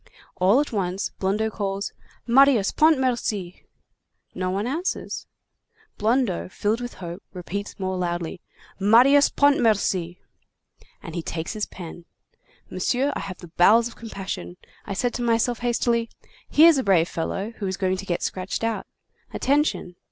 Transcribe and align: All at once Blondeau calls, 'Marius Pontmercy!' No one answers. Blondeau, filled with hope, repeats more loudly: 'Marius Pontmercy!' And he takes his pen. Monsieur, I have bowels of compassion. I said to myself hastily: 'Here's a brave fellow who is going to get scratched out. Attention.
All 0.37 0.59
at 0.59 0.71
once 0.71 1.11
Blondeau 1.19 1.51
calls, 1.51 1.93
'Marius 2.25 2.71
Pontmercy!' 2.71 3.65
No 4.33 4.49
one 4.49 4.65
answers. 4.65 5.27
Blondeau, 5.99 6.49
filled 6.49 6.81
with 6.81 6.95
hope, 6.95 7.21
repeats 7.33 7.75
more 7.79 7.95
loudly: 7.97 8.41
'Marius 8.79 9.29
Pontmercy!' 9.29 10.17
And 11.03 11.13
he 11.13 11.21
takes 11.21 11.53
his 11.53 11.67
pen. 11.67 12.05
Monsieur, 12.67 13.13
I 13.15 13.19
have 13.19 13.37
bowels 13.57 13.87
of 13.87 13.95
compassion. 13.95 14.57
I 14.87 14.93
said 14.95 15.13
to 15.13 15.21
myself 15.21 15.59
hastily: 15.59 16.09
'Here's 16.49 16.79
a 16.79 16.83
brave 16.83 17.07
fellow 17.07 17.51
who 17.57 17.67
is 17.67 17.77
going 17.77 17.97
to 17.97 18.05
get 18.07 18.23
scratched 18.23 18.63
out. 18.63 18.87
Attention. 19.31 19.97